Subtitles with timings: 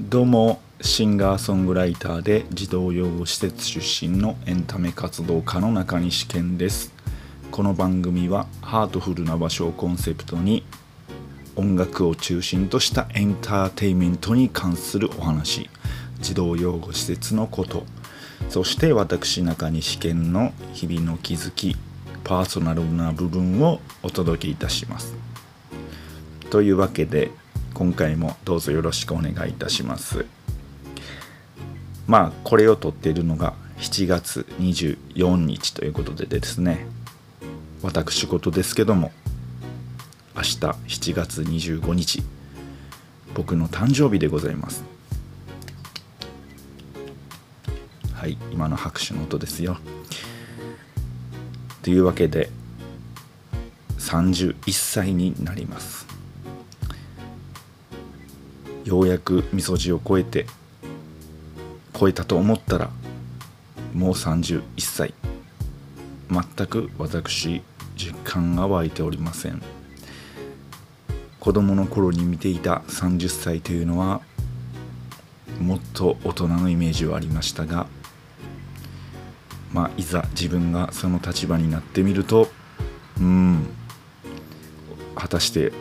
[0.00, 6.92] どうもシンガーソングライターで児童養護施設出身のエンタメ活動家の中西健です。
[7.50, 10.62] この番組はハートフルな場所をコンセプトに
[11.56, 15.68] 音楽を中心としたエンターテインメントに関するお話。
[16.20, 17.82] 児童養護施設のこと。
[18.50, 21.76] そして私中西健の日々の気づき
[22.22, 25.12] パーソナルな部分をお届けいたします。
[26.50, 27.32] というわけで
[27.74, 30.26] 今回もどうぞよろしくお願いいたします。
[32.06, 36.86] まあこれを撮っているのが7月24日ということでですね。
[37.82, 39.12] 私事ですけども
[40.34, 42.22] 明日7月25日
[43.34, 44.82] 僕の誕生日でございます。
[48.14, 49.78] はい今の拍手の音ですよ。
[51.82, 52.50] というわけで
[53.98, 56.07] 31歳になります。
[58.84, 60.46] ようやくみそじを超えて
[61.98, 62.90] 超えたと思ったら
[63.92, 65.14] もう31歳。
[66.30, 67.62] 全く私
[67.96, 69.62] 実感が湧いておりません。
[71.40, 74.20] 子供の頃に見ていた30歳というのは
[75.60, 77.86] もっと大人のイメージはありましたが
[79.72, 82.48] まあいざ自分がその立場になってみると
[83.18, 83.66] うん
[85.14, 85.72] 果たして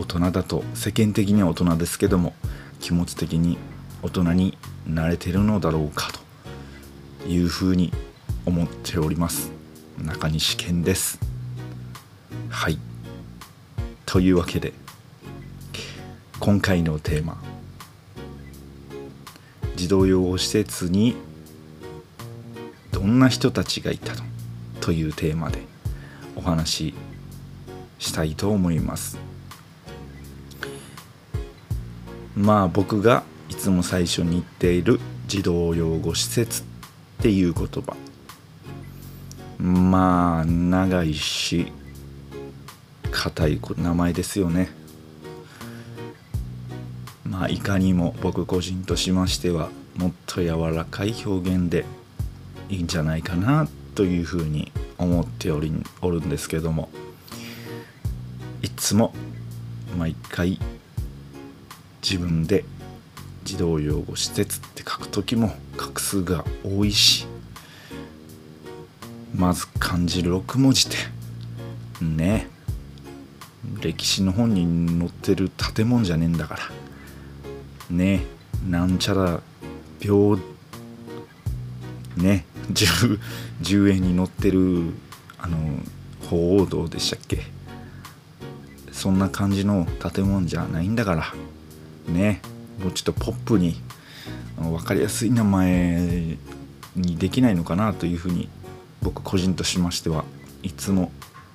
[0.00, 2.32] 大人だと世間的には大人ですけども
[2.80, 3.58] 気持ち的に
[4.02, 6.10] 大人になれてるのだろうか
[7.22, 7.92] というふうに
[8.46, 9.52] 思っております。
[10.02, 11.20] 中西健です。
[12.48, 12.78] はい。
[14.06, 14.72] というわけで
[16.38, 17.38] 今回のテーマ。
[19.76, 21.14] 児童養護施設に
[22.90, 24.22] どんな人たちがいたの？
[24.80, 25.58] というテーマで
[26.36, 26.94] お話し
[27.98, 29.18] したいと思います。
[32.40, 36.64] まあ僕がいつも最初に言っている児童養護施設っ
[37.20, 37.94] ていう言葉。
[39.58, 41.70] まあ長いし
[43.10, 44.70] 硬い名前ですよね。
[47.24, 51.84] まあいかにも僕個人としましてはもっと柔らかい表現で
[52.70, 56.88] いいんじゃないかなというふうに思っておりおるんですけども。
[58.62, 59.14] いつも
[59.98, 60.58] 毎回
[62.02, 62.64] 自分で
[63.44, 67.26] 児童養護施設って書く時も画数が多いし
[69.34, 70.96] まず漢字6文字で
[72.00, 72.48] ね
[73.80, 76.60] 歴史の本に載ってる建物じゃねえんだから
[77.90, 78.22] ね
[78.68, 79.40] なんちゃら
[80.00, 80.38] 秒
[82.16, 83.18] ね 10,
[83.62, 84.92] 10円に載ってる
[85.38, 85.56] あの
[86.28, 87.42] 鳳凰堂でしたっけ？
[88.92, 91.34] そんな感じの建物じゃないんだから。
[92.10, 92.42] ね
[92.82, 93.80] もうちょっとポップに
[94.58, 96.36] 分かりやすい名前
[96.96, 98.48] にできないのかなというふうに
[99.02, 100.24] 僕個人としましては
[100.62, 101.10] いつも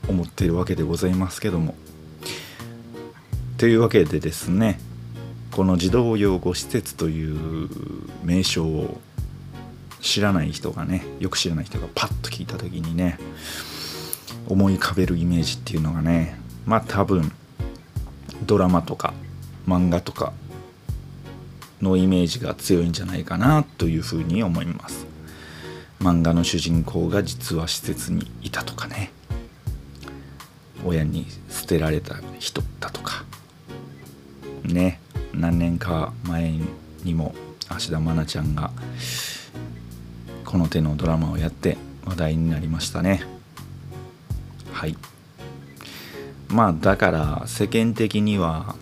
[0.07, 1.75] 思っているわけでございますけども。
[3.57, 4.79] というわけでですね
[5.51, 7.69] この児童養護施設という
[8.23, 8.99] 名称を
[10.01, 13.17] 知らない人がねよく知らない人がパッと聞いた時にね
[14.47, 17.31] 思い浮かべるイメージっていうのがねまあ多分
[18.45, 19.13] ドラマとか
[19.65, 20.33] 漫画とか
[21.85, 25.05] のイメージが強いんじゃないかなというふうに思います。
[25.99, 29.11] 漫画の主人公が実は施設にいたとかね。
[30.83, 33.23] 親に捨てられた人だとか。
[34.63, 34.99] ね。
[35.33, 36.53] 何年か前
[37.03, 37.35] にも
[37.67, 38.71] 芦田愛菜ちゃんが
[40.45, 43.23] この手のドラマをやって話題になりましたね。
[44.71, 44.97] はい。
[46.47, 48.75] まあだから世間的には、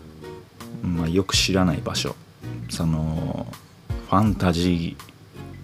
[0.84, 2.16] まあ、よく知らない場所。
[2.70, 3.48] その
[4.10, 4.96] ファンタジ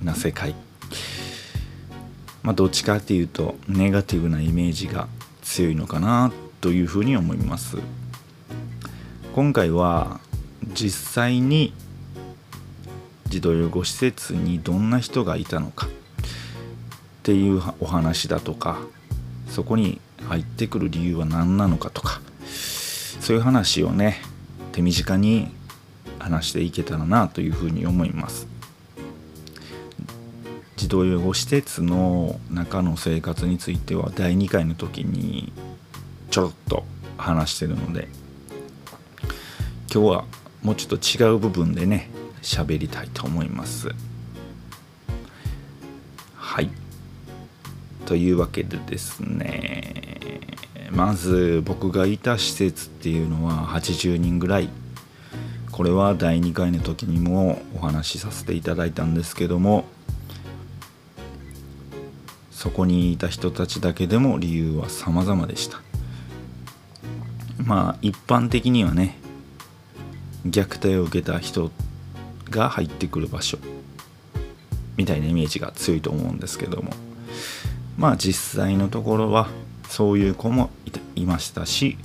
[0.02, 0.56] ーな世界。
[2.44, 5.08] まあどっちかっていうとネガティブなイメージが
[5.42, 7.78] 強いのかなというふうに思います。
[9.36, 10.20] 今回は
[10.74, 11.74] 実際に
[13.28, 15.88] 児童養護施設にどんな人がいたのか。
[15.88, 18.80] っていうお話だとか
[19.50, 22.22] そこに入ってくる理由は何なのかとか。
[23.20, 24.22] そういう話をね
[24.72, 25.52] 手短に
[26.20, 28.48] 話していけたらなというふうに思います。
[30.76, 35.52] 児童養護施設の中の生活については第2回の時に
[36.32, 36.86] ちょろっと
[37.18, 38.08] 話してるので
[39.94, 40.26] 今日は
[40.62, 42.10] もうちょっと違う部分でね
[42.42, 43.90] 喋りたいと思います。
[46.36, 46.70] はい。
[48.06, 50.48] というわけでですね
[50.92, 54.70] まず僕がいた施設っていうのは80人ぐらい
[55.80, 59.86] これは第2回の時にもお話しさせていただいたんですけども
[62.52, 65.80] そこにいた人たちだけでも理由は様々でした。
[67.64, 69.20] まあ一般的にはね
[70.46, 71.72] 虐待を受けた人
[72.50, 73.58] が入ってくる場所
[74.98, 76.92] みたいなイメージが強いと思うんですけども
[77.98, 79.48] まあ実際のところは
[79.88, 80.72] そういう子も
[81.16, 81.98] いましたし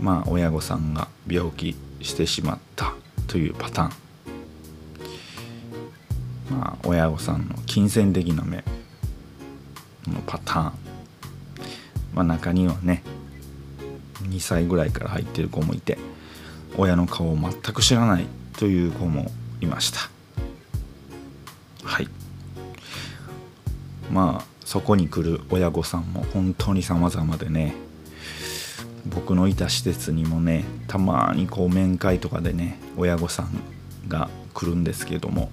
[0.00, 1.74] まあ親御さんが病気
[2.04, 2.94] してしまった
[3.26, 4.04] というパターン
[6.50, 8.62] まあ親御さんの金銭的な面
[10.06, 10.72] のパターン。
[12.14, 13.02] まあ中にはね
[14.22, 15.98] 2歳ぐらいから入ってる子もいて
[16.76, 18.26] 親の顔を全く知らない
[18.58, 19.30] という子も
[19.60, 20.00] いました。
[21.82, 22.08] はい。
[24.12, 27.74] まあそこに来る親御さんも本当に様々でね
[29.06, 33.48] 僕のいた施設にもねたまにこう面会とかでね親御さん
[34.08, 35.50] が来るんですけども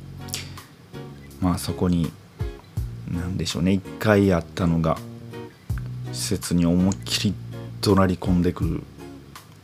[1.42, 2.12] まあそこに
[3.10, 4.98] 何でしょうね一回あったのが
[6.14, 7.34] 施設に思いっきり
[7.82, 8.84] 怒鳴り込んでくる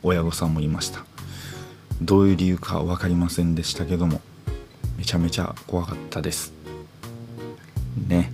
[0.04, 1.06] 親御さんもいました。
[2.02, 4.22] どういう理由か分かりませんでしたけども
[4.98, 6.54] めちゃめちゃ怖かったです。
[8.08, 8.32] ね。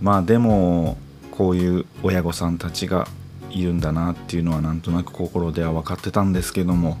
[0.00, 0.96] まあでも
[1.30, 3.08] こういう親御さんたちが
[3.54, 6.98] いるんだなっていうのはなんとなく心では分かってたんですけども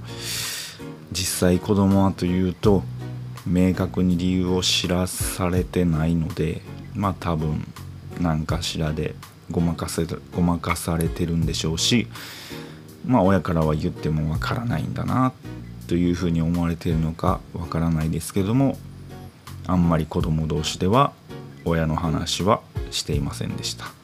[1.12, 2.82] 実際子供はというと
[3.46, 6.62] 明確に理由を知らされてないので
[6.94, 7.66] まあ多分
[8.20, 9.14] 何かしらで
[9.50, 12.06] ごまかせごまかされてるんでしょうし
[13.06, 15.32] まあ親からは言ってもわからないんだな
[15.88, 18.78] というふうに思われてるのかわからないですけども
[19.66, 21.12] あんまり子供同士では
[21.64, 24.03] 親の話はしていませんでした。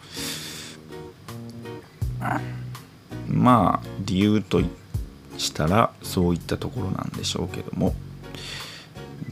[3.28, 4.60] まあ理由と
[5.38, 7.94] したらそういったところなんでしょうけども。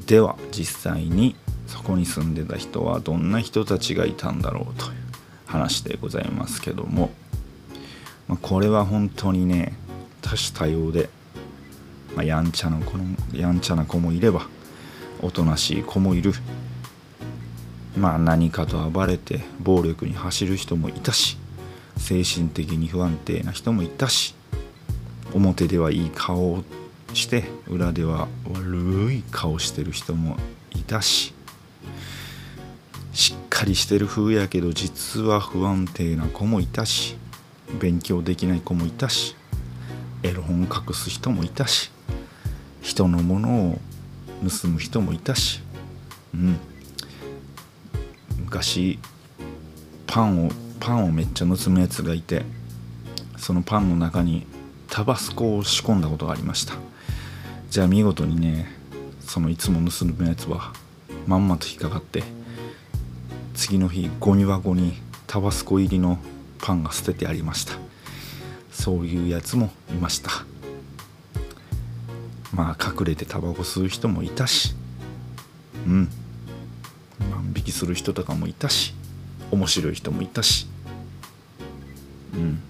[0.06, 1.36] では実際に
[1.66, 4.92] そこに住んでた人はどんな人たちがいたんだろうという
[5.46, 7.10] 話でございますけども、
[8.26, 9.74] まあ、これは本当にね
[10.22, 11.10] 多種多様で、
[12.16, 14.46] まあ、やんちゃな子のやんちゃな子もいれば
[15.20, 16.32] おとなしい子もいる。
[17.96, 21.36] まあ何かと暴れて暴力に走る人もいたし
[21.98, 24.34] 精神的に不安定な人もいたし
[25.34, 26.64] 表ではいい顔を
[27.12, 30.36] して裏では悪い顔してる人も
[30.70, 31.34] いたし
[33.12, 37.16] しっかりしてる風やけど実は不安定な子もいたし
[37.80, 39.36] 勉強できない子もいたし
[40.22, 41.90] エロ本隠す人もいたし
[42.80, 43.78] 人のものを
[44.48, 45.60] 盗む人もいたし
[46.34, 46.58] うん。
[48.48, 48.98] 昔
[50.06, 50.50] パンを
[50.80, 52.42] パンをめっちゃ盗むやつがいて
[53.36, 54.46] そのパンの中に
[54.88, 56.74] タバスコを仕込んだことがありました。
[57.70, 58.66] じゃあ見事にね
[59.20, 60.72] そのいつも盗むやつは
[61.26, 62.22] まんまと引っかかって
[63.54, 64.94] 次の日ゴミ箱に
[65.26, 66.18] タバスコ入りの
[66.60, 67.74] パンが捨ててありました。
[68.70, 70.30] そういうやつもいました。
[72.54, 74.74] まあ隠れてタバコ吸う人もいたし
[75.86, 76.08] うん。
[77.30, 78.94] 万引きする人とかもいたし
[79.50, 80.66] 面白い人もいたし。
[82.34, 82.62] うん。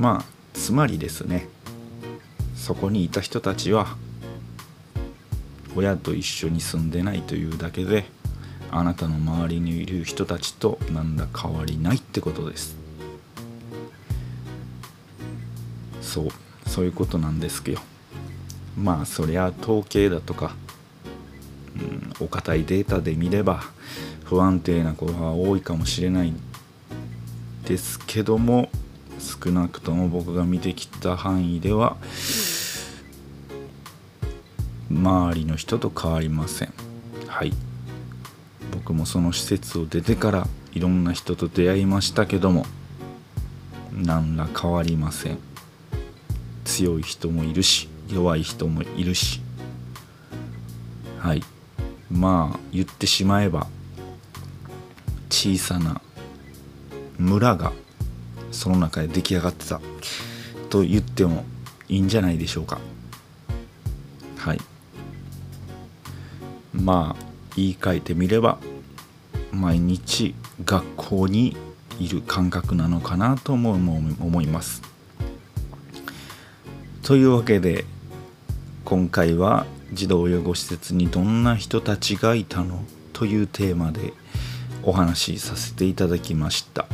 [0.00, 1.48] まあつまりですね
[2.54, 3.96] そこにいた人たちは
[5.76, 8.04] 親と一緒に住んでないというだけで
[8.70, 12.76] あなたの周りにいる人たちと何ら変わりないってことです。
[16.00, 16.28] そう
[16.66, 17.80] そういうことなんですけど。
[18.78, 20.54] まあそりゃ統計だとか、
[21.76, 23.64] うん、お堅いデータで見れば
[24.32, 26.32] 不安定な子が多いかもしれない
[27.66, 28.70] ですけども
[29.18, 31.98] 少なくとも僕が見てきた範囲では
[34.90, 36.72] 周りの人と変わりません。
[37.26, 37.52] はい。
[38.72, 42.64] 僕もその施設を出てからいろんな人と出会いましたけども
[43.92, 45.38] 何ら変わりません。
[46.64, 49.42] 強い人もいるし弱い人もいるし。
[51.18, 51.42] はい。
[52.10, 53.66] まあ言ってしまえば
[55.32, 56.02] 小さな
[57.18, 57.72] 村が
[58.50, 59.80] その中で出来上がってた
[60.68, 61.44] と言っても
[61.88, 62.78] いいんじゃないでしょうか。
[64.36, 64.60] はい。
[66.74, 67.24] まあ
[67.56, 68.58] 言い換えてみれば
[69.52, 70.34] 毎日
[70.64, 71.56] 学校に
[71.98, 74.82] いる感覚なのかなとも思います。
[77.02, 77.84] というわけで
[78.84, 82.84] 今回は児童養護施設にどんな人たちがいたの？
[83.12, 84.12] というテーマで
[84.82, 86.86] お話しさせていただきました。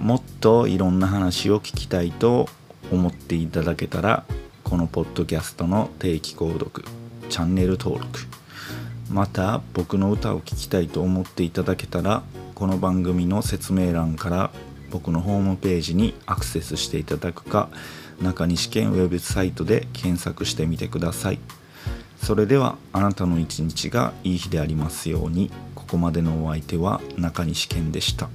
[0.00, 2.48] もっといろんな話を聞きたいと
[2.92, 4.24] 思っていただけたら
[4.62, 6.84] このポッドキャストの定期購読
[7.28, 8.20] チャンネル登録
[9.10, 12.22] また僕の歌を聴きたいと思っていただけたら
[12.54, 14.50] この番組の説明欄から
[14.90, 17.68] 僕のホームページにアクセスしていただくか
[18.20, 21.38] 中西県ウェブサイトで検索してみてください。
[22.26, 28.28] それではあなたの一日がいい日でありますようにここまでのお相手は中西健でした。